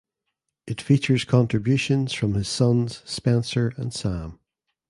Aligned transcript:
It 0.65 0.81
features 0.81 1.25
contributions 1.25 2.11
from 2.11 2.33
his 2.33 2.47
sons 2.47 3.03
Spencer 3.05 3.71
and 3.77 3.93
Sam. 3.93 4.39